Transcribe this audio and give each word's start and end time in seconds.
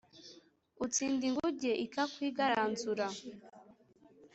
utsinda 0.83 1.23
ingunge, 1.29 1.71
ikakwigaranzura 1.85 3.07